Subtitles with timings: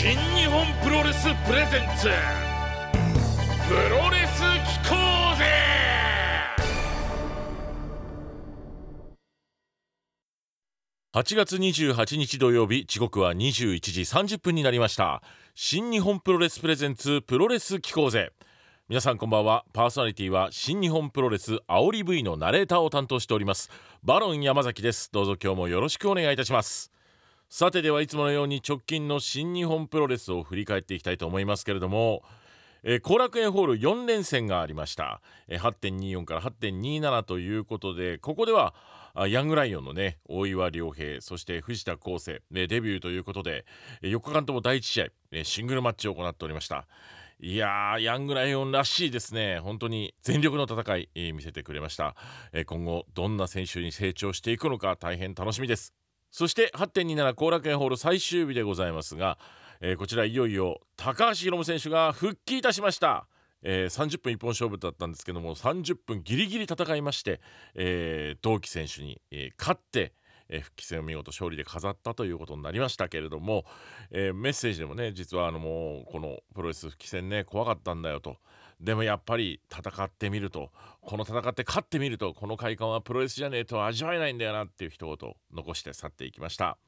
[0.00, 2.06] 新日本プロレスプレゼンツ。
[3.66, 4.42] プロレス
[4.84, 4.94] 機構
[5.36, 5.44] ぜ
[11.12, 15.20] ！8月28日土曜日時刻は21時30分になりました。
[15.56, 18.30] 新日本プロレスプレゼンツプロレス機構ぜ。
[18.88, 19.64] 皆さんこんばんは。
[19.72, 23.68] パーソナリティは新日本プロレス煽り V のナレーターを担当しております。
[24.04, 25.10] バロン山崎です。
[25.10, 26.92] どうぞ今日もよろしくお願いいたします。
[27.48, 32.22] さてではいつものように直近の新日本プロレスを振り返っていきたいと思いますけれども
[32.82, 38.74] えー、後楽園ホール4連戦がありました、えー、8.24から8.27ということでここでは
[39.28, 43.64] ヤングライオンのね大岩良平そして藤田康生、ね、デビューということで、
[44.02, 46.86] えー、4日間とも第1試合、えシングルマッチを行っておりました。
[47.40, 49.60] いやーヤングライオンらしいですね。
[49.60, 52.16] 本当に全力の戦い、見せてくれました、
[52.66, 55.94] 今後どんな選手に成長していくのか大変楽しみです。
[56.30, 59.38] そして8.27後楽園ホール最終日でございますが、
[59.80, 63.26] えー、こちらいよいよ高橋宏夢選手が復帰いたしました。
[63.62, 67.40] えー、30分一本勝負だったんですけども30分ギリギリ戦いまして、
[67.74, 70.12] えー、同期選手に、えー、勝って、
[70.50, 73.66] え復帰戦を見事勝利で飾ったということになりましたけれども、
[74.10, 78.38] えメッセージでもね実はあのもうこのプロレス復帰戦ね怖かったんだよと
[78.80, 86.78] でもやっぱり戦ってみるとこの戦って勝ってみるとこの快感はプロレスじゃねえと味わえないんだよなっていう一言残して去っていきました。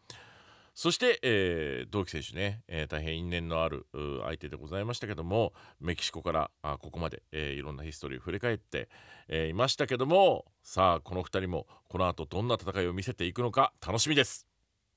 [0.73, 8.89] そして、えー、同期選手ね、えー、大変因縁のある相手でございましたけどもメキシコからあここまで、えー、いろんなヒストリーを振り返って、
[9.29, 14.47] えいましたけどもさあこの2人もこの後どんな戦いを見せていくのか楽しみです。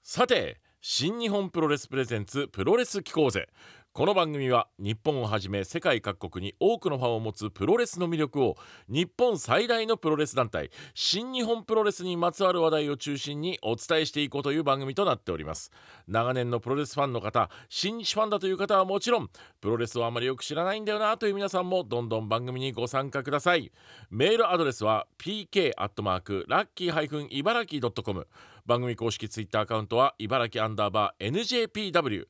[0.04, 3.48] さて新日本プロレスプレゼンツプロレス機構ぜ
[3.96, 8.56] この番組は日本をはじめ世界各国に多くのファンを持つプロレスの魅力を
[8.90, 15.70] 日本最大のプロレス団体新日本プロレスにまつわる話題を中心にお伝えしていこうという番組となっております。
[16.08, 19.30] 長年のプロレスファンの方新日ファンだという方はもちろん
[19.62, 23.72] プロレスをあまりよく知らないんだよなという皆さんもどんどん番組にご参加ください。
[24.10, 28.28] メールアドレスは pk アットマークラッキー茨城 .com
[28.66, 32.26] 番組公式ツイッターアカウントは茨城アンダーバー NJPW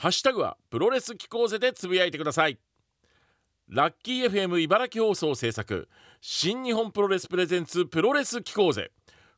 [0.00, 2.60] ハッシュタグはプロレス機構ぜでつぶやいてください。
[3.68, 5.88] ラッキー FM 茨城放送制作
[6.20, 8.92] 新日本プロレスプレゼンツプロレス機構ぜ。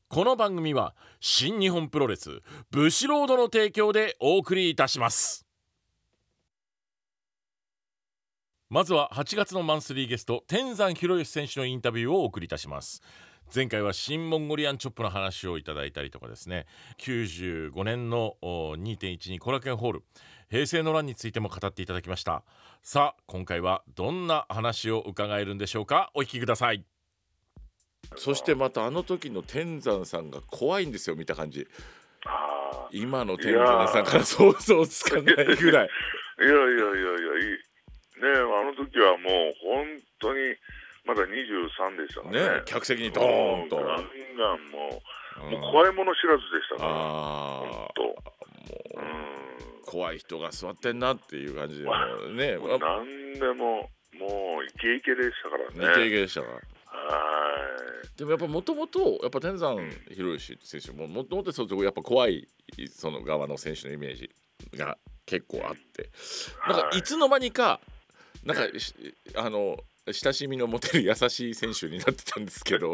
[0.09, 5.47] この番組は新日本プロレスブシロードの提供でお送りいたします。
[8.69, 13.03] まずは8月のマンスリーゲスト天山博義選手のインタビューをお送りいたします。
[13.52, 16.66] 前回は新モンゴリアンチョップの話をいただいたりとかですね。
[16.98, 20.02] 95年の2.12コラケンホール。
[20.48, 22.44] 平成の乱についても語っていただきました。
[22.82, 26.12] さあ今回はどんな話を伺えるんでしょうか？
[26.14, 26.84] お聞きください。
[28.14, 31.66] そしてまたあの時の天山さんが怖いんですよ見た感じ。
[32.92, 35.32] 今の天山さんから想像つかないぐ
[35.72, 35.88] らい。
[36.38, 37.16] いやいやいやいや
[38.22, 39.86] ねあの時はもう本
[40.20, 40.38] 当に
[41.10, 42.38] まだ23でしたね。
[42.38, 43.76] ね客席にドーンと。
[43.76, 45.03] ガンガンも
[45.48, 46.88] う、もう怖いもの知らずでしたから。
[46.88, 48.00] ああ。
[49.84, 51.84] 怖い人が座ってんなっていう感じで、
[52.31, 52.59] ね。
[52.78, 55.93] 何でも、もうイケイケでしたからね。
[55.93, 56.54] イケイケでしたから。
[56.54, 56.60] は
[58.04, 58.16] い。
[58.16, 59.77] でもやっぱもともとやっぱ天山
[60.10, 62.47] 博之選手ももともとそうやっぱ怖い
[62.92, 64.31] その側の選手のイメージ
[64.77, 66.10] が結構あって、
[66.69, 67.81] なんかいつの間にか
[68.44, 68.65] なんか
[69.37, 69.78] あの
[70.12, 72.93] 親しみの持てる優しい選手になってたんですけど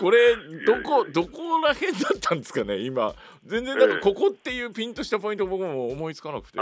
[0.00, 0.36] これ
[0.66, 3.14] どこどこら辺だったんですかね今。
[3.44, 6.58] 全然なんかここっていうピンとしたポイント僕も思いつかなくて。
[6.58, 6.60] い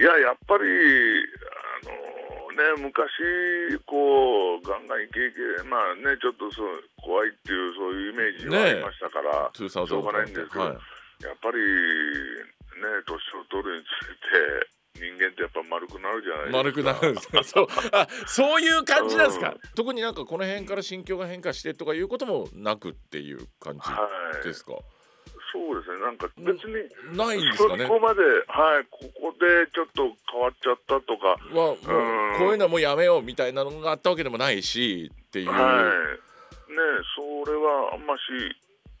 [0.00, 3.10] ややっぱりあのね昔
[3.86, 10.70] こうガンガンイケイケまあねちょっとそう怖いっていうそういうイメージがありましたから、ね、しょうがないんですけど、はい、
[11.24, 17.66] やっぱりね年を取るにつれて人間ってやっぱ丸くなるじゃない丸くなるんですかそう。
[17.92, 23.80] あそういう感じなんですか、うん、特になんかこの辺から心境が変化してとかいうこともなくっていう感じ
[24.44, 24.82] ですか、はい、
[25.52, 26.00] そうですね。
[26.00, 27.86] なんか別にないんですかね？
[27.86, 31.38] ここまではいここでちょっと変わっちゃったとか。
[31.54, 35.58] は、うん、こういうのはもうやめようみたいなのがあったわけでもないしっていう、はい。
[36.68, 36.76] ね
[37.16, 38.20] それはあんまし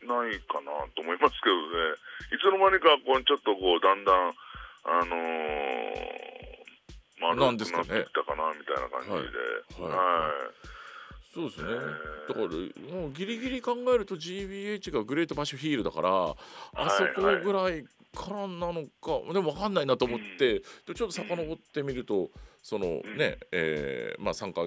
[0.02, 1.94] ないかなと思いますけどね。
[2.32, 4.32] いつの間にかこうちょっとこうだんだん
[4.84, 5.77] あのー、
[7.20, 10.78] 丸くなってきたかなみたいな感じで、はい、はい
[11.34, 11.68] そうですね、
[12.26, 12.46] だから
[12.96, 20.56] もうギリギリ考えると GBH がグレートバッシュヒールだからあそこぐらいからなのかでも分かんないなと思って、
[20.88, 22.30] うん、ちょっと遡ってみると
[22.62, 24.62] そのね、うん、えー、まあ参加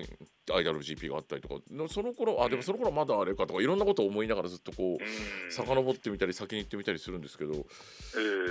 [0.47, 1.55] IWGP があったりとか。
[1.89, 7.57] その頃あでもその頃まだあれかとかいろんなことを思いながらずっとこう遡ってみたり先に行ってみたりするんですけど、え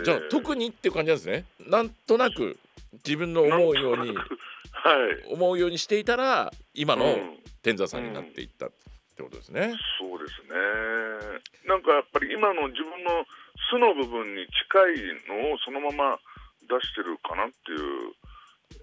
[0.00, 1.44] ー、じゃあ特にっていう感じなんですね。
[1.66, 2.58] なんとなく
[3.04, 4.14] 自分の思うように、
[4.72, 4.94] は
[5.28, 7.18] い、思うようにしていたら今の
[7.62, 8.70] 天山さんになっていったっ
[9.16, 9.74] てことですね。
[9.98, 10.50] そうですね。
[11.66, 13.26] なんかやっぱり今の自分の
[13.70, 14.96] 素の部分に近い
[15.28, 16.18] のをそのまま
[16.68, 18.14] 出してるかなっていう、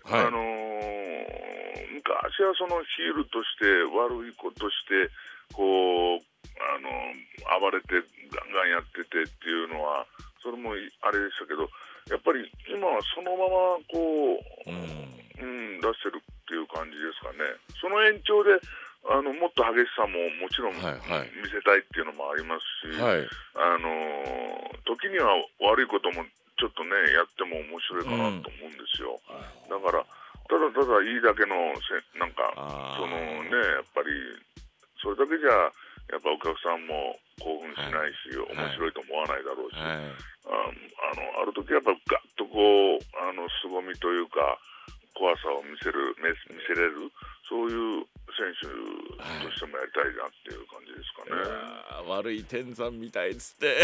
[0.03, 5.11] はい、あのー、昔はそのヒールとして悪い子として
[5.53, 6.23] こう、
[6.57, 7.99] あのー、暴れて
[8.31, 10.05] ガンガンやっててっていうのは
[10.43, 11.67] それもあれでしたけど
[12.07, 15.07] やっぱり今はそのままこう、うん、
[15.43, 17.43] うん、出してるっていう感じですかね。
[17.81, 18.55] その延長で
[19.07, 20.79] あのもっと激しさももちろん見
[21.47, 23.87] せたいっていうのもありますし、はい、あの
[24.83, 26.23] 時には悪いことも
[26.57, 30.01] ちょっとねやっても面白いかなと思うんですよ、うん、だから
[30.47, 31.53] ただただいいだけの
[31.85, 32.49] せなんか
[32.97, 34.09] そのねやっぱり
[35.01, 35.71] それだけじゃ
[36.11, 40.09] やっぱお客さんも興奮しないし、はい、面白いと思わないだろうし、はい、
[40.47, 40.71] あ
[41.11, 44.57] あのある時やっぱガッとこうあの凄みというか
[45.17, 46.29] 怖さを見せる見
[46.69, 47.09] せれる
[47.49, 48.05] そういう
[48.37, 48.69] 選手
[49.41, 52.05] としてもやりたいなっていう感じですかね。
[52.05, 53.81] 悪い天山みたいっつって。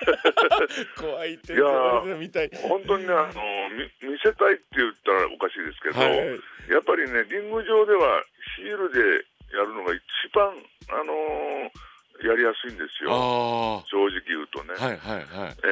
[0.96, 2.50] 怖い天山みたい。
[2.64, 6.16] 本当にねあの見せたいって言ったらおかしいですけど、はい、
[6.72, 8.24] やっぱりねリング上では
[8.56, 9.00] ヒールで
[9.52, 10.00] やるのが一
[10.32, 10.48] 番
[10.88, 11.70] あのー、
[12.24, 13.14] やりやすいんですよ。
[13.86, 14.74] 正直言うとね。
[14.74, 15.56] はいはいはい。
[15.62, 15.66] え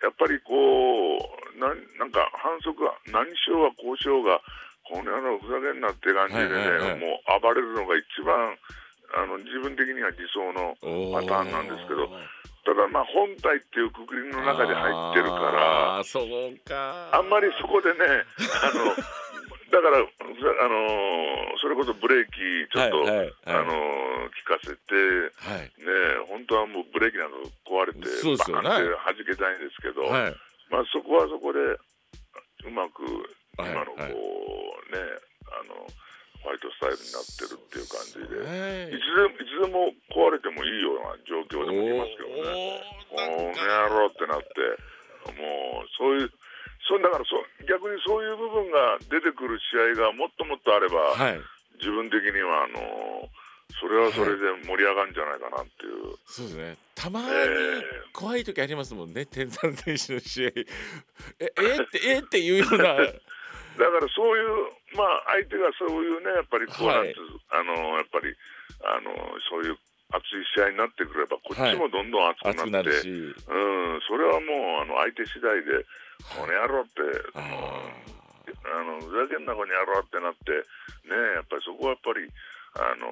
[0.00, 1.68] ー、やっぱりこうな
[1.98, 4.40] なんか反則は何しようがこうしようが
[4.88, 8.56] この野郎ふざけんなって感じでね、はいはいはい、もう暴れるのが一番
[9.14, 10.74] あの自分的には理想の
[11.12, 12.08] パターンなんですけど
[12.64, 17.10] ただまあ本体っていうくくりの中で入ってるからそうか。
[17.12, 18.24] あんまりそこでね
[18.64, 18.96] あの
[19.70, 24.94] だから、あのそれこそブレーキちょっと、はいはいはい、あの効かせて、
[25.38, 30.34] はい、ね本当はもうブレーキなど壊れてバーンって弾けたいんですけど、はい、
[30.70, 33.06] まあ、そこはそこでうまく
[33.58, 34.10] 今のこう、
[34.90, 34.98] ね
[35.50, 35.86] あの
[36.40, 42.80] ファイトスタイルになってるっていう感じで、いつでもいつでも壊れてもいいような状況でもいますけどね、
[43.12, 44.56] この野郎ってなって、
[45.36, 46.32] もうそういう、
[46.90, 47.38] そうだからそ
[47.70, 51.38] 逆にそういう部分が出てくる試合がもっともっとあれば、はい、
[51.78, 53.30] 自分的にはあの
[53.78, 56.76] それはそれで盛り上がるんじゃないかなっていう、はい、そうですね。
[56.96, 57.26] たまに
[58.12, 60.50] 怖い時ありますもんね、天山選手の試合。
[60.50, 60.66] え
[61.38, 62.98] えってえっていうような。
[63.78, 67.14] だからそういう、まあ、相手がそういうね、やっぱりこう、はい、
[67.50, 68.34] あのやっぱり
[68.82, 69.14] あの
[69.48, 69.78] そういう
[70.10, 75.86] 熱い試合になってくれば、こっちもどんどん熱くなって、はい、うん、それはもうあの相手次第で、
[76.36, 77.00] この野郎って、
[77.34, 77.40] あ
[78.84, 80.52] のふざけんなこの野郎ってなって、
[81.08, 82.28] ね、やっぱりそこはやっぱり、
[82.76, 83.06] あの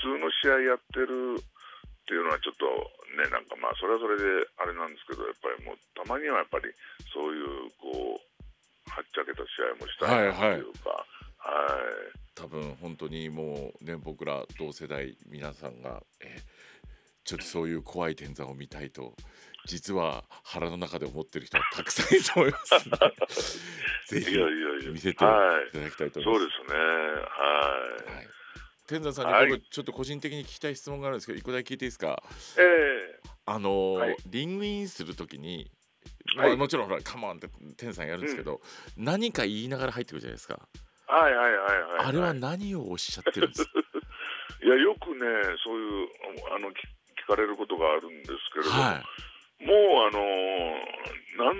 [0.00, 2.66] 普通の試合やってるっていうのはちょっと
[3.14, 4.24] ねなんかまあそれはそれで
[4.58, 6.66] あれなんですけどやっぱりもうたまにはやっぱり
[7.14, 10.90] そういうこうはっちゃけた試合もしたいなっていうか、
[11.38, 16.42] はい、はい、多分本当にもうね僕ら同世代皆さんが、え
[17.24, 19.14] ちょっとそういう怖い天山を見たいと
[19.66, 25.14] 実は腹の中で思ってる人はたくさんいると思います、ね、 ぜひ見せてい。
[25.14, 26.56] ただきたいと思います。
[26.56, 26.78] そうですね。
[26.78, 28.28] はい、はい。
[28.86, 32.22] 天山さんに僕、ちょっと個人的に聞きたい質問があるんですけど、一個だけ聞いていいですか？
[32.58, 33.20] ええ。
[33.24, 35.70] ー、あのーはい、リングインするときに、
[36.36, 38.60] まあ、もちろんほらカモンって天さんやるんですけど、
[38.96, 40.68] うん、何か言いながら入ってくるじゃないですか。
[41.06, 43.64] はいはいはいはい、はい、あれは何をおっしゃってるんです？
[43.64, 43.70] か
[44.62, 45.20] いやよくね
[45.64, 46.08] そういう
[46.54, 46.74] あの聞
[47.26, 49.04] かれることがあるんですけれども、はい、
[49.60, 50.20] もうあの
[51.36, 51.56] なん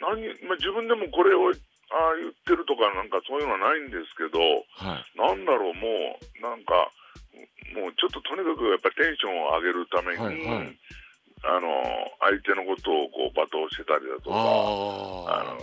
[0.00, 4.38] 何、まあ、自分でもこれをああ言ってるとかなんかそういうのはないんですけど、
[4.74, 6.90] はい、なんだろうもうなんか
[7.74, 10.78] もうちょっととにかくやっぱりテンションを上げるために、はいはい。
[11.44, 11.68] あの
[12.18, 15.60] 相手のことをこう罵倒してたりだとかあの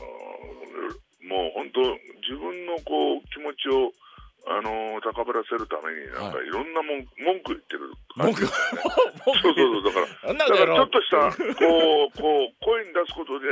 [1.27, 1.81] もう本当
[2.21, 3.91] 自分のこう気持ちを
[4.45, 6.47] あの高ぶらせるためになんかい。
[6.47, 7.95] ろんなもん、文句言ってる。
[8.15, 8.47] 感じ、ね、
[9.23, 13.47] そうそうそうだからだからちょっとしたこうこう声に出すことで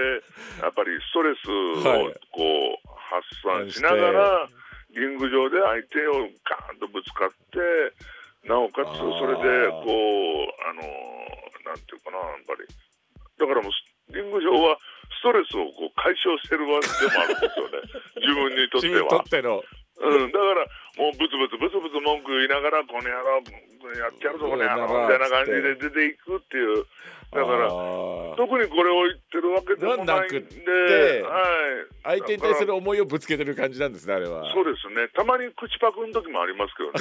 [0.62, 4.50] やっぱりストレスをこう発散しながら、
[4.92, 10.82] リング上で相手をガーンとぶつかってなおかつそれでこうあの
[11.66, 12.68] なんていうかなやっぱり。
[13.40, 14.78] だからもうリング上は
[15.18, 17.80] ストレスをこう解消してるわけでもあるんですよね。
[18.22, 19.62] 自分にとっては。
[20.01, 20.65] うん、だから
[20.98, 23.41] もうブツブツブツブツ文句言いながらこの野郎
[23.98, 26.86] やってやるぞこの野郎みたいな感じで出ていくっていう
[27.31, 27.70] だから
[28.36, 34.51] 特にこれを言ってるわけでもないんで、はい、相手に対する思いをぶつけてる感じなんですねあれは。
[34.53, 35.08] そうですね。
[35.15, 37.00] たまに口パクの時もありますけどね。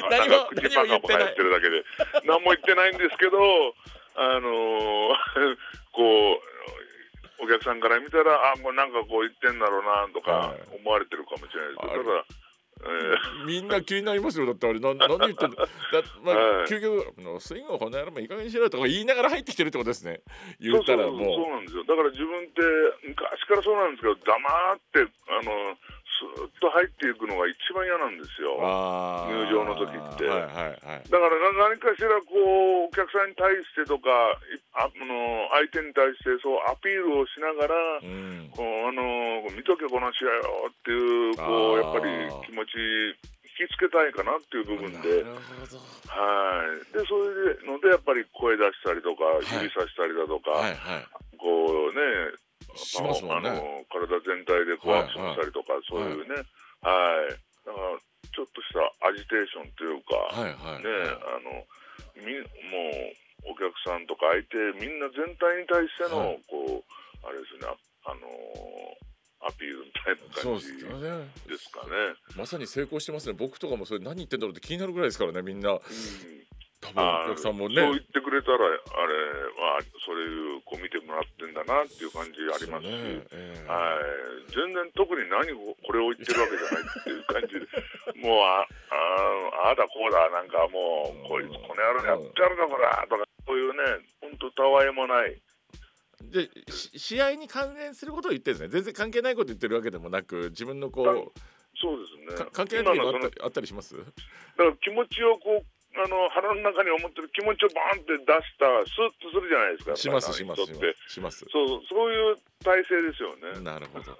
[0.10, 1.84] 何も口パカパカやってるだけで。
[2.24, 3.36] 何も言ってないんですけど
[4.16, 5.56] あのー、
[5.92, 6.57] こう
[7.40, 11.98] お客さんから見たらあもうなんかこう言ってんだろうなとか思われてるかもしれないです。
[11.98, 14.46] けど、ただえー、みんな気になりますよ。
[14.46, 15.66] だってあれ何何 言ってんだだ、
[16.22, 20.20] まあ、究極のスイングをこの野郎もいい加減にしろとか言いながら入ってきてるってことですね。
[20.60, 21.84] 言ったらもうそうなんですよ。
[21.84, 22.62] だから自分って
[23.02, 25.78] 昔からそうなんですけど黙ってあの
[26.18, 30.26] スーッと入っていくのが一番嫌なんですよ、入場の時って。
[30.26, 31.38] はいはいはい、だから
[31.70, 34.10] 何かしらこうお客さんに対してとか
[34.74, 42.10] あの相手に対してそうアピールをしながら、うん、こうあの見とけこの試合よっていうこうやっぱり
[42.46, 42.74] 気持ち
[43.62, 46.92] 引きつけたいかなっていう部分で、はい。
[46.94, 50.94] でそういうのでやっぱり声出したりとか、指さしたりだとか、はいはい。
[50.94, 51.06] はい、
[51.38, 52.38] こうね
[52.76, 53.50] しますもんね。
[54.24, 56.40] 全体でこうアクションしたりとか、そういうね、
[56.80, 57.36] はい、
[57.68, 58.00] だから
[58.32, 60.88] ちょっとしたアジテーションというか、はいはい、ね、
[61.20, 61.68] あの
[62.16, 67.68] みもうお客さんとか相手みんな全体に対しての、こうあれですね、
[68.04, 68.24] あの
[69.46, 72.16] アピールみたいな感じですかね。
[72.36, 73.34] まさに成功してますね。
[73.38, 75.72] 僕とかもそれ何言ってんだろうって気になるぐらいですからね、みんな。
[75.72, 75.80] うん。
[76.80, 77.74] 多分お客さんもね。
[77.76, 80.47] そう言ってくれたらあれはそういう
[81.20, 83.26] こう見てもらってんだなっていう感じありますし、ね。
[83.30, 84.52] えー、はい。
[84.54, 88.22] 全然特に何これを言ってるわけじゃないっていう感じで。
[88.22, 95.40] もうあああだこうだなんかもうこいつこの野郎やってやるだからとかそういうね本当たわいもない。
[96.20, 98.72] で試合に関連することを言ってるんですね。
[98.72, 101.02] 全然関係ないこと言ってるわけでもなく自分のこ
[101.34, 101.38] う
[101.80, 102.48] そうですね。
[102.52, 103.96] 関係ないことあったりします？
[103.96, 105.66] だから気持ちをこう
[105.98, 109.96] あの腹の中に思ってる気持ちをバーンって出したらスッとするじゃないですか。
[109.96, 110.62] しますします
[111.08, 111.44] します。
[111.50, 113.58] そうそういう体制ですよね。
[113.60, 114.14] なるほど。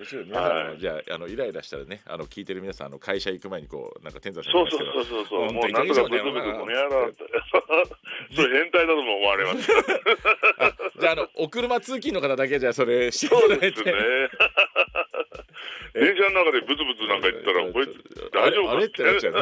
[0.00, 4.80] 皆さん、はい、じゃああのイライラしたらねあの聞いてる皆さんあの会社行く前にこうなんか天山さんそうそう。
[4.80, 7.24] そうそうそうもうなんとかブツブツこの野郎って。
[8.34, 9.68] それ変態だとも思われます。
[11.00, 14.30] じゃああのお車通勤の方だけじゃそれしていただいてそうですね。
[15.94, 18.86] 電車の中でブツブツなんか言ったらこいつ大丈夫かあれ？
[18.86, 19.40] ってなっちゃうね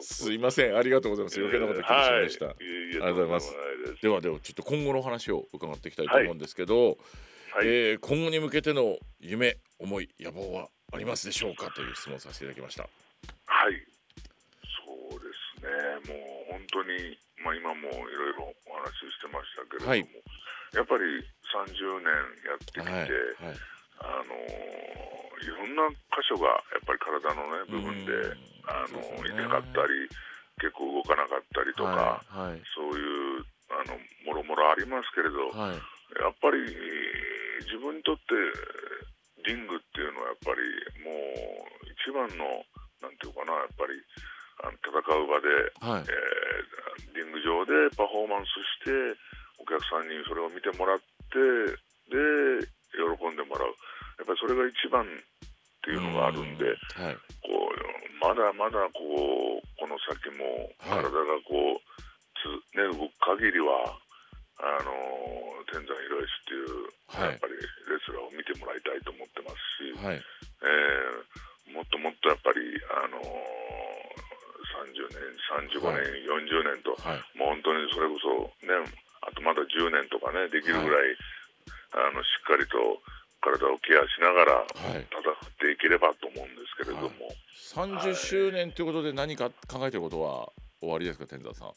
[0.00, 0.76] すいません。
[0.76, 1.40] ありがとうございます。
[1.40, 3.56] 余計なこと気にしました、はい、ありがとうございます。
[4.02, 6.98] ではではちょっと今後の話を伺っていきたいと思うんですけど、
[7.52, 7.66] はい。
[7.66, 12.82] えー、今後に向けての夢思い野望はありますでしょうかという質問させていただきました。
[12.82, 12.88] は
[13.70, 13.74] い。
[15.10, 16.14] そうですね。
[16.14, 16.18] も
[16.50, 20.08] う本当にまあ今もいろいろお話ししてましたけれども、はい、
[20.74, 21.04] やっぱり
[21.54, 22.10] 30年
[22.46, 23.00] やってきて、はい。
[23.00, 23.56] はい、
[24.00, 28.12] あのいろんな箇所がやっぱり体のね部分で
[28.64, 30.08] あの、ね、痛かったり
[30.56, 35.76] 結構動かなかったりとか、はいはい、そういうあのもろもろありますけれど、はい、
[36.16, 36.64] やっぱり
[37.68, 38.32] 自分にとって
[39.44, 40.64] リングっていうのはやっぱり
[41.04, 42.64] もう一番の
[43.04, 44.00] なんていうかなやっぱり
[44.64, 45.48] あの戦う場で、
[45.84, 48.92] はい、えー、リング上でパフォーマンスして
[49.60, 50.98] お客さんにそれを見てもらっ
[51.28, 51.36] て
[52.08, 52.16] で
[52.94, 53.74] 喜んでもらう
[54.18, 55.06] やっぱりそれが一番っ
[55.84, 56.64] ていうのがあるんで、
[56.96, 57.94] はい、こう
[58.24, 61.12] まだまだこうこの先も体が
[61.44, 61.84] こう、
[62.40, 64.00] つね、動く限りは
[64.60, 64.92] あの
[65.68, 75.20] 天山広石っていう、はい、やっぱりレスラーを見てもらいたいと思ってますし、はい、えー、もっともっとやっぱり、あの30年、
[75.76, 78.72] 35年、はい、40年と、はい、もう本当にそれこそ、ね、
[79.20, 81.12] あとまだ10年とかね、できるぐらい、
[81.92, 83.02] あのしっかりと
[83.58, 85.06] 体をケアしながら戦っ
[85.58, 90.48] ていければと思うんですけれども、はい、30周年ということで何か考えてることは
[90.80, 91.72] 終わりですか天山さん？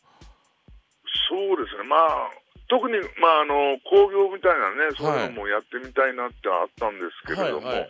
[1.29, 1.83] そうですね。
[1.87, 2.31] まあ
[2.69, 7.79] 特に、まあ、あの工業みたいなねそういうのもやってみたいなってあったんですけれども、はいはい。
[7.81, 7.89] はい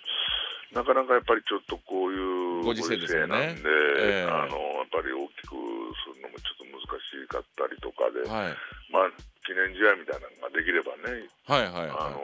[0.74, 3.34] なかなかやっぱりちょっとこういうご時世ですよね。
[3.34, 3.64] なんで、
[4.04, 5.56] えー、あのやっぱり大きく
[5.96, 8.56] するのもちょっと難しかったりとかで、はい、
[8.92, 9.10] まあ
[9.48, 12.20] 記念試合みたいなのができればね、はいはい、はい、あの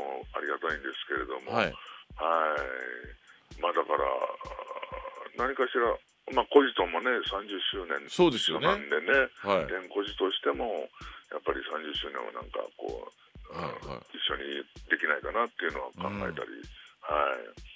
[1.53, 1.73] はい、はい。
[3.61, 5.97] まあだから何かしら。
[6.31, 10.87] まあ、コジトもね30周年そうですよ、ね、なんでね、はい、コジとしても
[11.27, 13.11] やっぱり30周年をなんかこ
[13.51, 16.71] う、はいはい、一緒にできないかなっていうのは考えたり、うん、
[17.03, 17.73] はい。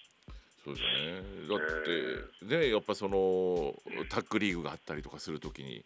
[0.64, 1.38] そうですね。
[1.48, 3.76] だって、ねやっぱその
[4.10, 5.84] タッグリーグがあったりとかするときに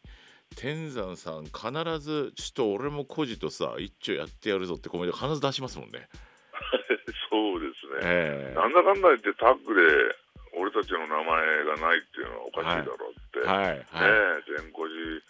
[0.56, 6.10] 天山さん必ずちょっと俺も孤児とさ一丁やってやるぞってコメント必ず出しますもんね。
[7.30, 9.82] そうですね、えー、なんだかんだ言ってタッグで
[10.56, 11.28] 俺たちの名前
[11.64, 13.58] がないっていうのはおかしいだろうって、はい。
[13.58, 13.68] はい。
[13.68, 15.22] はい、ね全個寺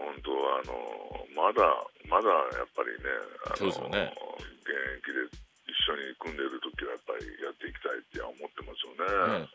[0.00, 1.60] 本当あのまだ
[2.08, 3.10] まだやっぱりね
[3.58, 4.14] そうですよね。
[4.62, 5.26] 現役で
[5.66, 9.48] 一緒に組んでる時はやっぱりやっていきたいって思ってますよね、ね、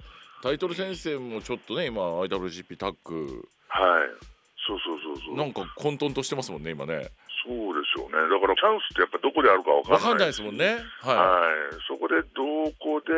[0.44, 3.48] タイトル先生もちょっとね今 IWGP タッグ。
[3.70, 4.26] はい。
[4.68, 5.36] そうそうそうそう。
[5.38, 7.10] なんか混沌としてますもんね今ね
[7.46, 8.18] そうでしょうね。
[8.26, 10.82] だからチャンスってやっぱどこであるか分かんないですもんね。
[11.06, 12.42] はい、はい、そこでど
[12.82, 13.14] こで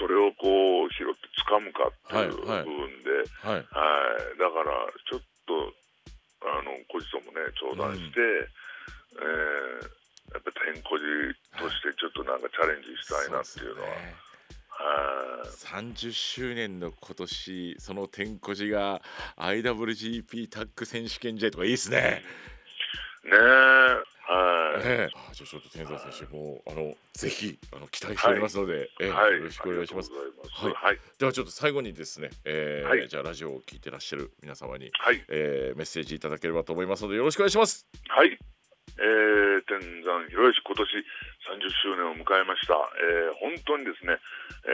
[0.00, 2.64] それをこう拾って掴むかっていう部分
[3.04, 3.60] で、はい、はい。
[3.60, 4.72] はいだから
[5.04, 5.72] ちょっと
[6.44, 8.48] あの小路ともね相談して、うん、
[9.20, 14.26] えー、やっぱ天小路としてちょっとなんかチャレンジしたいなっていうのは。
[15.56, 19.00] 30周年の今年その天こじが
[19.38, 22.22] IWGP タッグ選手権試合とかいいですね。
[23.26, 24.16] ねえ。
[24.26, 24.82] はい。
[24.84, 25.08] え。
[25.12, 30.10] ー、じゃあちょっと天山選手もあのぜひあの期待しておりますので、はい、えよろしくお願いします。
[30.12, 37.86] はい、はい、ではちょっと最後にですね、えー、はい、じゃあラジオを聞いてらっしゃる皆様に、はい、えー、メッセージいただければと思いますのでよろしくお願いします。
[38.08, 38.38] はい。
[38.98, 44.16] えー、天山広義今年30周年を迎えました、えー、本当にですね、
[44.64, 44.72] え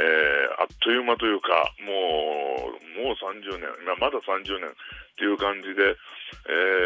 [0.59, 3.67] ー、あっという間というかもうもう30年
[3.99, 4.75] まだ30年っ
[5.19, 5.97] ていう感じで、
[6.47, 6.82] えー、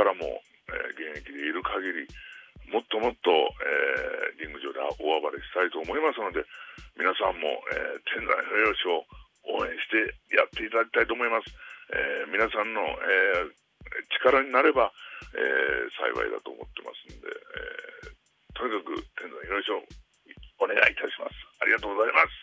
[0.00, 0.40] からも
[0.70, 2.06] えー、現役でいる限り
[2.70, 6.46] もっともっと、えー、リング上で大暴れしたいと思いますので
[6.94, 9.02] 皆さんも、えー、天山平吉を
[9.58, 11.50] 応援してやっていただきたいと思います、
[11.90, 13.50] えー、皆さんの、えー、
[14.22, 14.92] 力になれば、
[15.34, 18.14] えー、幸いだと思ってますんで、えー、
[18.54, 19.82] とにかく天山平吉を
[20.62, 21.34] お願いいたします。
[21.58, 22.39] ありがとうございます。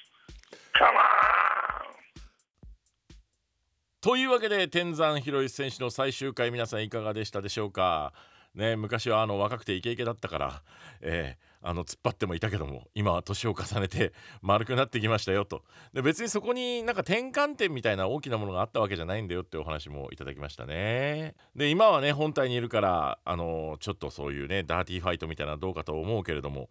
[4.07, 8.13] というわけで天山博之選手の最終回皆さんいかがでしたでしょうか？
[8.55, 10.63] ね昔はあの若くてイケイケだったから、
[11.01, 15.61] えー、あの突っ張ってもいたけども今は年を重ねて丸くなってきましたよと。
[15.93, 21.35] で別にそこになんか転換点みたいな大きなものがあったわけじゃないんだよってお話もいただきましたね。
[21.53, 26.69] で今はね本体にいるからあのちょっとそういうねダーティーファイトみたいなのどうかと思うけれども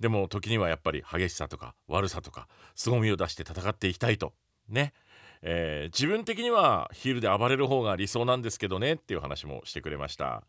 [0.00, 4.32] でも時にはやっぱり激しさとか悪さとか凄みを出して戦っていきたいと。
[4.70, 4.94] ね。
[5.42, 10.44] えー、自分的にはヒールで暴れる方が理想なんですけどねっていう話もしてくれました。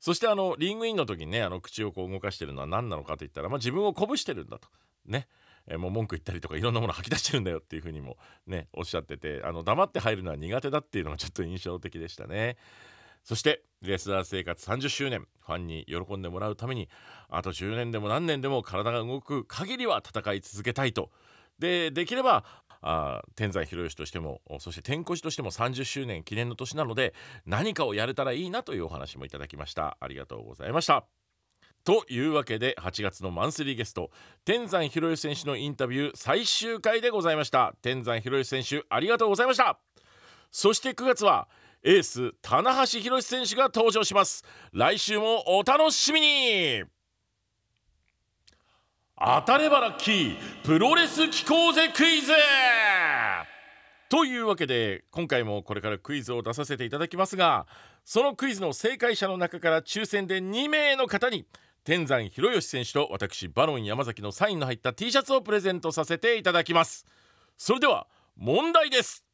[0.00, 4.68] そしてあのリングインの時にねあの口をこう動かしてるのは何なのかといったら、まあ、自分を鼓舞してるんだと。
[5.06, 5.28] ね。
[5.68, 12.56] えー、もう文句言ったりとかいろんなもの吐き出してるんだよっていうふうにもねおっしゃっててあの黙って入るのは苦手だっていうのがちょっと印象的でしたね。
[13.22, 16.88] そしてレスラー生活30周年ファンに喜んでもらうために
[17.28, 21.10] あと10年でも何年でも体が動く限りは戦い続けたいと。
[21.58, 22.44] でできれば
[22.82, 27.14] あ天山広義としてもそして天越としても30周年記念の年なので
[27.46, 29.96] 何かをやれたらいいなというお話もいただきました。
[30.00, 31.06] ありがとうございました。
[31.84, 34.10] というわけで8月のマンスリーゲスト
[34.44, 37.74] 天山博之選手のインタビュー最終回でございました。
[37.82, 39.78] 天山博之選手ありがとうございました。
[40.50, 41.48] そして9月は
[41.82, 44.44] エース棚橋宏選手が登場します。
[44.72, 47.01] 来週もお楽しみに。
[49.24, 52.32] 当たればラッキープロレス聞こうぜクイズ！
[54.08, 57.68] というわけで今回もこれからクイズを出させていただきますが
[58.04, 61.46] そのクイズの正解者の中から抽選で2名の方に
[61.84, 67.06] 天山博義選手と私バロン山崎のサインの入った T シャツをプレゼントさせていただきます。
[67.56, 69.24] それでは問題です。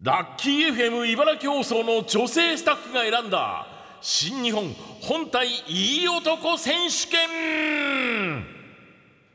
[0.00, 8.46] ラッキー FM 茨城放送の女性スタッフが選んだ新日本本体いい男選手権。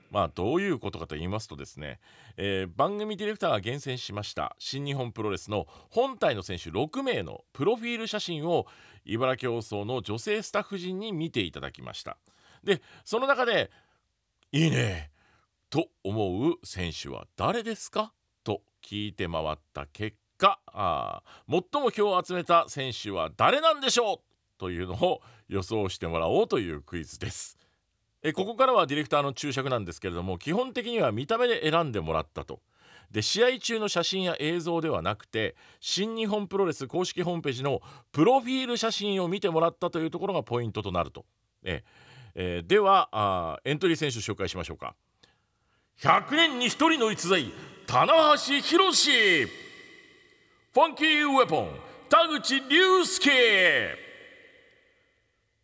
[0.09, 2.01] まあどういうことかと言いますとですね、
[2.35, 8.67] えー、番組ディレクターが厳選しました新日本プロレスの本体の選手6名のプロフィール写真を
[9.05, 12.17] 茨城放送の女性スタッフ陣に見ていただきました。
[12.63, 13.71] でその中で
[14.51, 15.11] 「いいね」
[15.71, 18.11] と思う選手は誰ですか？
[18.43, 24.30] と聞いて回った結果あ最も票を集めた選手は誰なんでしょう？
[24.61, 27.57] というのを予想してもらおうというクイズです。
[28.21, 32.61] えここからはディレクターの注釈なんですけれども基本的には見た目で選んでもらったと。
[33.09, 41.25] で試合中の写真や映像ではなくて新日本プロレス公式ホームページのプロフィール写真を見てもらったというところがポイントとなると。
[41.63, 41.83] え
[42.35, 44.93] えー、ではあエントリー選手紹介しましょうか。
[45.99, 47.51] 100年に1人の逸材
[47.87, 49.45] 棚橋宏。
[50.73, 54.10] ファンキーウェポン田口竜介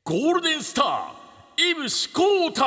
[0.07, 2.63] ゴールデンスター井伏浩太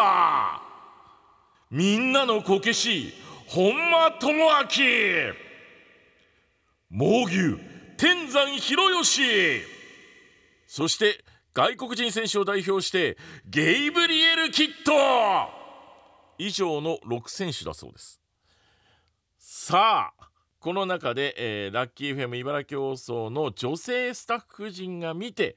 [1.70, 3.14] みんなのこけし
[3.46, 5.32] 本間智明。
[6.90, 7.56] 猛牛
[7.96, 9.22] 天山博義。
[10.66, 11.24] そして
[11.54, 14.92] 外国人選手を代表してゲイブリエル・キット。
[16.36, 18.20] 以上の6選手だそうです。
[19.38, 25.56] さあこの中で、えー、ラッキー FM 茨城放送の女性スタッフ陣が見て、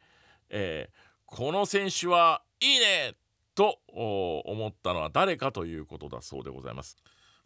[0.50, 1.03] えー、
[1.36, 3.16] この選手はいいね
[3.56, 6.96] と思ったのは誰かということだそうでございます。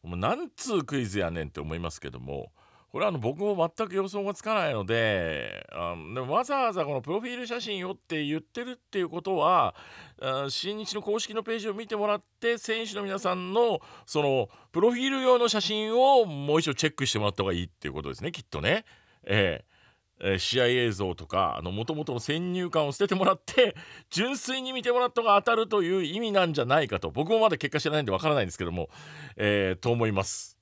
[0.03, 2.51] もうなんつうクイズやねんって思いますけども
[2.91, 9.73] これはあの僕も全く予想がつかないのであでもわざわざこのプロフィール写真をって言ってるっていうことは
[10.49, 18.83] 新日の公式のページを見てもらって選手の皆さんのそのプロフィール用の写真をもう一度チェックしてもらった方がいいっていうことですねきっとね。
[19.23, 19.76] えー
[20.19, 23.75] え試合映像とかもともとの先入観を捨ててもらって
[24.09, 28.89] 純粋に見てもらった方が当たるという意味なんじゃないかと僕もまだ結果知らないんでわからないんですけども、
[29.35, 30.57] えー、と思います。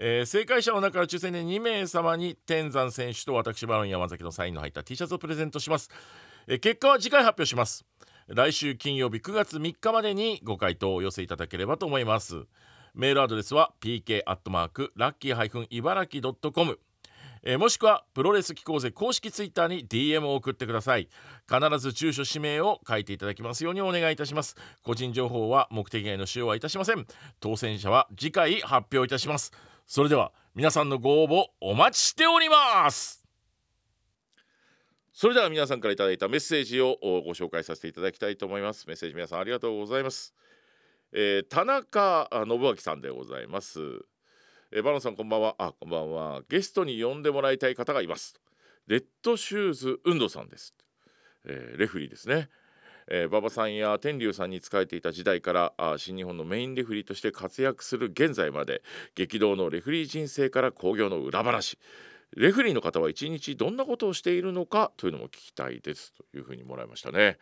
[0.00, 5.90] えー、正解者の中から抽選で2名様に天山選手と私バロン山崎のサインの入った T シャツをプレゼントします、
[6.46, 7.84] えー、結果は次回発表します。
[8.28, 12.44] 来週金曜日9月3日までにご回答をお寄せいただければと思います。
[12.94, 16.78] メールアドレスは pk アットマークラッキー茨城 .com
[17.42, 21.08] えー、もしくはプロレス機構ぜ公式ツイッターに DM を送ってください。
[21.48, 24.56] 必ず住所氏名を書いていただきますようにお願いいたします。
[24.82, 27.06] 個人情報は目的外の使用はいたしません。
[27.40, 29.52] 当選者は次回発表いたします。
[29.86, 33.24] それでは皆さんのご応募お待ちしております。
[35.12, 38.86] それでは皆さんからいただいたメッセージをご紹介させていただきたいと思います。
[38.86, 40.32] メッセージ皆さんありがとうございます、
[41.12, 43.80] えー、田中信明さんでございます。
[44.70, 45.54] えー、バロンさんこんばんは。
[45.58, 46.42] あこんばんは。
[46.50, 48.34] ゲストに呼んでもらいたい方がいます。
[48.86, 50.74] レッドシューズ運動さんです、
[51.46, 52.50] えー、レフリーですね。
[53.10, 58.82] えー、馬場さんや天竜さんに仕えていた時代からあ新日本のメインレフリーとして活躍する現在まで
[59.14, 61.78] 激動のレフリー人生から興行の裏話。
[62.36, 66.12] レフリーの方は一日どんなことをしているのかというのも聞きたいです。
[66.12, 67.38] というふうにもらいましたね。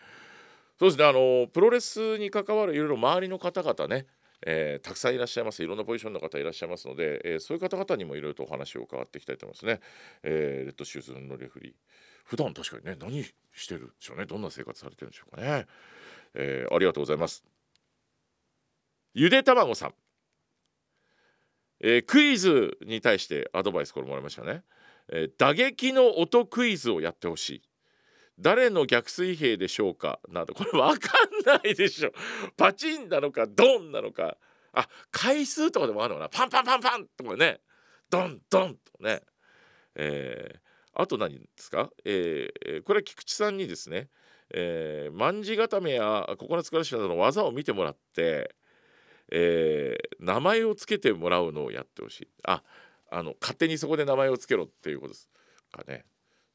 [0.78, 1.04] そうですね。
[1.04, 4.06] あのプロレスに関わるいろいろ周りの方々ね
[4.44, 5.62] えー、たくさんいらっしゃいます。
[5.62, 9.80] いろんなポジションの方いらっしゃいますので、えー、そういう方々にもいろいろとお話を伺っていきたいと思いますね、
[10.22, 11.72] えー、レッドシューズのレフリー
[12.24, 14.26] 普段確かにね何してるでしょうね。
[14.26, 15.66] どんな生活されてるんでしょうかね、
[16.34, 17.44] えー、ありがとうございます。
[19.14, 19.94] ゆで卵さん、
[21.80, 24.62] えー、クイズに対してアドバイスこれもらいましたね、
[25.08, 27.62] えー、打撃の音クイズをやってほしい。
[28.38, 30.20] 誰の逆水平でしょうか？
[30.28, 30.54] など。
[30.54, 32.12] これ分かんないでしょ。
[32.56, 34.36] パチンなのかドンなのか。
[34.72, 36.28] あ回数とかでもあるのかな。
[36.28, 37.60] パンパンパンパンとかね。
[38.10, 39.22] ドンドンとね。
[39.94, 40.58] えー、
[40.92, 44.10] あと何ですか、えー、これは菊池さんにですね、
[44.52, 48.54] えー、卍固めやココナッツクラッシュなどの技を見てもらって、
[49.32, 52.28] えー、名前を付けてもらうのをやってほしい。
[52.44, 52.62] あ
[53.10, 55.30] あの勝手にそこで名前を付けろっていうことです
[55.72, 56.04] かね。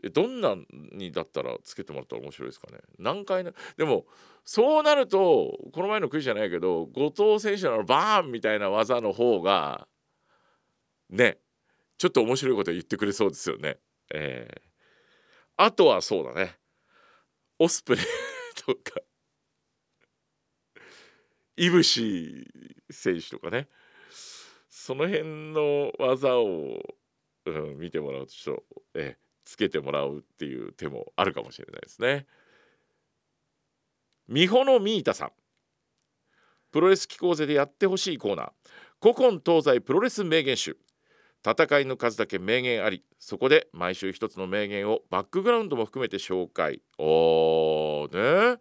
[0.09, 0.55] どんな
[0.93, 2.79] にだったらつけてもらったら面白いですかね？
[2.97, 4.05] 何回なでも
[4.43, 9.87] そうなるとこの前のクイズじゃないけど後藤選手のバーンみたいな技の方が
[11.09, 11.37] ね
[11.97, 13.77] ちょっと面白いこと言ってくれそうですよね。
[14.11, 14.61] えー、
[15.57, 16.57] あとはそうだね。
[17.59, 18.05] オスプレイ
[18.55, 18.99] とか
[21.57, 22.47] いぶし
[22.89, 23.67] 選手とかね。
[24.67, 26.79] その辺の技を、
[27.45, 32.25] うん、見てもらうとちょっとえつけてもらうっていう手もあるかもしれないですね。
[34.27, 35.31] 美穂のミータさん。
[36.71, 38.51] プロレス機構勢でやってほしいコーナー。
[39.01, 40.77] 古今東西プロレス名言集。
[41.43, 46.81] 戦いの数だけ名言ありそこで毎週一つの名言をバックグラウンドも含めて紹介。
[46.99, 48.59] おーね。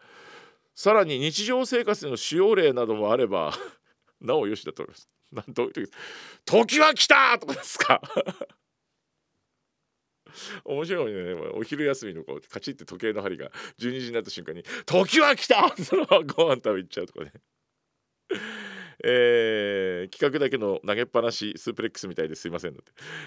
[0.75, 3.53] さらに日常生活での使用例などもあれば
[4.21, 5.11] なおよしだと思います。
[5.31, 5.91] なんどういう時
[6.47, 8.01] 時は来たとかですか？
[10.65, 11.35] 面白いね。
[11.55, 17.33] お昼休みのこうカチッて時計の針が12時になった瞬間に「時は来た!」そのご飯食べ行っちゃうとかね。
[19.03, 22.85] えー、企画だけの投げっぱなしスープレックスみたいですいませんので、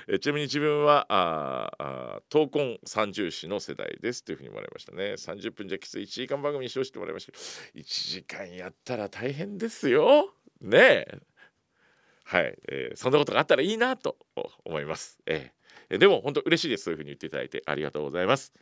[0.08, 5.14] え、ちなみに自分はああ闘魂三重視の世代ですというふうにもらいましたね。
[5.14, 6.04] 30分じゃきつい。
[6.04, 7.32] 1時間番組にしてほしいてもらいました
[7.78, 10.34] 1時間やったら大変ですよ。
[10.62, 11.33] ねえ。
[12.34, 14.18] はい、えー、そんなことがあったらいいなと
[14.66, 16.86] 思います、えー、でも本当嬉しいです。
[16.86, 18.54] そういうふうに言っていただいてありがとうございます。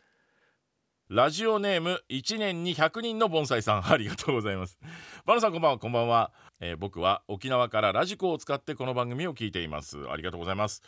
[1.08, 4.78] ラジオネーム1年に100人の盆栽さんありがとうございます。
[5.24, 5.78] バナさんこんばんは。
[5.78, 10.06] こんばんは、えー、僕は沖縄からラジコを使ってこの番組を聞いています。
[10.10, 10.82] ありがとうございます。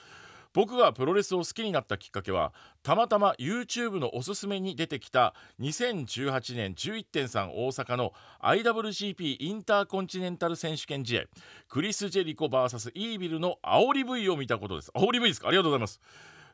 [0.54, 11.22] 僕がプロレスを好きになったきっかけはたまたま YouTube のおすすめに出てきた2018年11.3大阪の IWGP インターコンチネンタル選手権試合。
[11.68, 14.92] クリス・ジェリコ VS イービルの煽り V を見たことです。
[14.94, 15.48] 煽り V ですか？
[15.48, 16.00] ありがとうございます。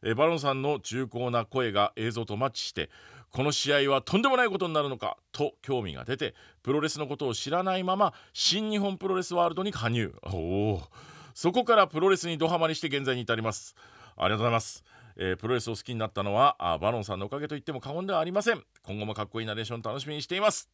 [0.02, 2.88] えバロンさんの重厚な声が映像とマッチして
[3.30, 5.18] この試合はとんでもないことになるのか？
[5.30, 10.14] と興味が出てプロレスのことを知らないまま新日本プロレスワールドに加入。
[10.22, 10.82] おお
[11.34, 13.74] そこからプロレスにドハマりして現在に至ります。
[14.16, 14.84] ありがとうございます。
[15.16, 18.62] えー、プロレスを好きになったのはあバロンさんのおかげと言っても過言ではありません。
[18.82, 20.70] 今後もかっこいいナレーション楽しみにしています。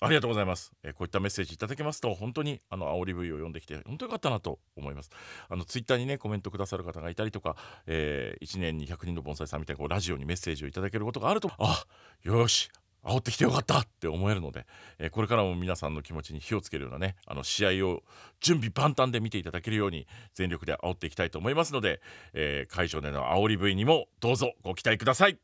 [0.00, 5.10] ありがとうございます、えー、こういったメッセージいただけますと本当にあの煽り V を読んできて本当よかったなと思います。
[5.48, 11.50] あのツイッターにねコメントくださる方がいたりとか、えー、1年に100人の盆栽さんみたいにこうラジオにメッセージをいただけることがあると。
[11.58, 11.84] あ
[12.22, 12.70] よし。
[13.04, 14.66] 煽ってきてよかったって思えるので、
[14.98, 18.02] えー、これからも皆さんの気持ちに火をつけるようなねあの試合を
[18.40, 22.00] 準備万端で見ていただけるように全力で煽っていきたいと思いますので、
[22.34, 25.38] えー、会場での煽り V にもどうぞご期待ください。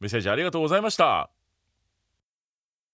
[0.00, 1.30] メッセージありがとうございました。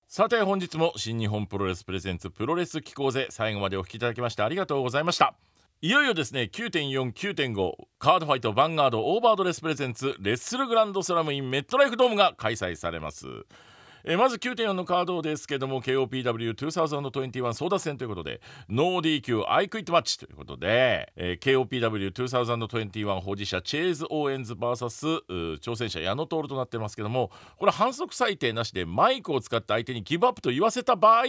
[0.08, 5.34] さて本日も新日本プロレス presents プロレス聴こうぜ最後までお聞きいただきましてありがとうございました。
[5.80, 13.26] いよいよですね9.4 9.5カードファイトヴァンガード overDress presents WRESTLE GRAND SLAM in メットライフドームが開催されます。
[14.04, 31.24] えまず9.4のカードですけども KOPW2021 争奪戦ということでノー DQ アイクイットマッチということで、えー、KOPW2021 保持者チェーズ・オーエンズ VS 挑戦者矢野徹となってますけどもこれ反則裁定なしでマイクを使って相手にギブアップと言わせた場合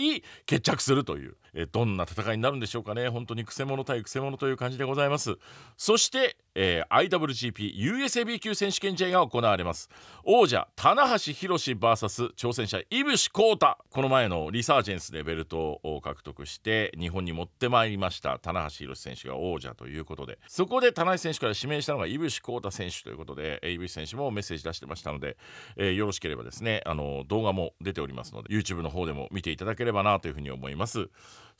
[0.45, 3.09] 決着するという、えー、どんな戦いになるんでしょうかね。
[3.09, 5.37] 本当にくせ者対くせ者という感じでございます。
[5.75, 9.89] そして、えー、IWGP USAB 級選手権試合が行われます。
[10.23, 13.77] 王者棚橋宏 VS 挑戦者井伏浩太。
[13.91, 20.39] この前のリサージェンスでベルトを獲得して日本に持ってまいりました棚橋宏選手が王者ということで。
[20.47, 25.35] そこで棚橋選手から指名したのが井伏浩太選手ということで井伏選手もメッセージ出してましたので、
[25.75, 31.09] えー、よろしければですねあの動画も出ておりますので YouTube の方でも見ていただければなというふうに思います。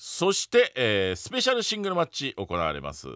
[0.02, 3.10] そして、えー、スペシャルシングルマッチ行われます。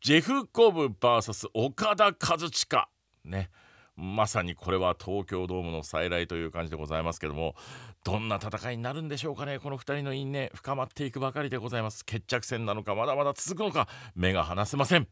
[0.00, 2.88] ジェフ・コブ VS 岡田和親。
[3.22, 3.50] ね。
[3.96, 7.54] まさにこれは東京ドームの再来という感じでございますけども
[8.02, 9.58] どんな戦いになるんでしょうかね。
[9.58, 12.02] この2人の因縁深まっていくばかりでございます。
[12.02, 15.06] 決着戦なのかまだまだ続くのか目が離せません。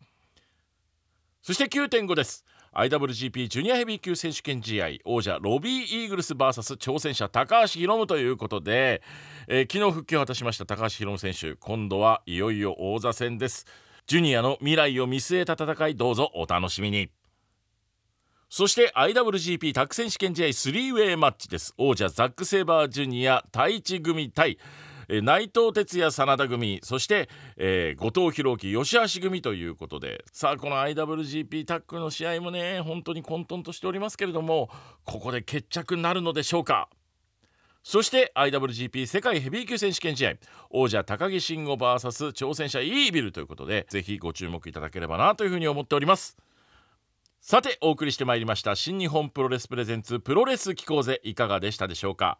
[1.42, 2.46] そして9.5です。
[2.72, 9.02] IWGP ジュニアヘビー級選手権試合王者ロビー・イーグルス VS 挑戦者高橋宏夢ということで、
[9.48, 13.66] えー、昨日復帰を果たしました高橋宏夢選手今度はいよいよ王座戦です。
[14.06, 17.10] ジュニアの未来を見据えた戦いどうぞお楽しみに。
[18.48, 21.74] そして IWGP タッグ選手権試合3ウェイマッチです。
[21.76, 24.58] 王者ザック・セイバージュニア太一組対
[25.12, 30.24] え内藤哲也真田組そして、えー、後藤弘樹吉橋組ということで。
[30.32, 34.70] さあこの IWGP タッグの試合もね本当に混沌としておりますけれども
[35.04, 36.88] ここで決着になるのでしょうか。
[37.82, 40.34] そして IWGP 世界ヘビー級選手権試合。
[40.70, 46.36] 王者高木慎吾 VS 挑戦者イービルということでぜひご注目いただければなというふうに思っております。
[47.40, 51.20] さてお送りしてまいりました新日本プロレスプレゼンツプロレス機構ぜ。
[51.24, 52.38] いかがでしたでしょうか。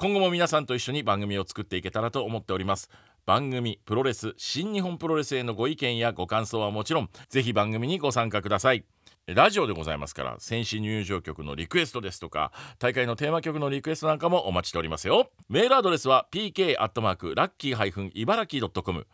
[0.00, 2.88] 今後も皆さんと一緒に番組を作っていけたらと思っております。
[3.26, 8.84] 番組プロレス新日本プロレスへのご意見やご感想はもちろんぜひ番組にご参加ください。
[9.26, 15.30] ラジオでございますから選手入場曲のリクエストですとか大会のテーマ曲のリクエストなんかもお待ちしておりますよ。
[15.48, 19.04] メールアドレスは pk アットマークラッキー茨城 .com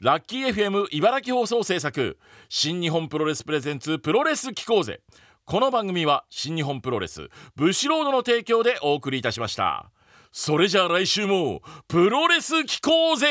[0.00, 5.02] ラッキー FM 茨城放送制作新日本プロレスプレゼンツプロレス機構ぜ
[5.44, 9.90] この番組は新日本プロレスブシロードの提供でお送りいたしました。
[10.32, 13.26] それじゃあ来週もプロレス機構ぜ